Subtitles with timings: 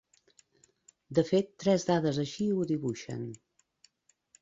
[1.19, 3.33] De fet, tres dades així ho dibuixen.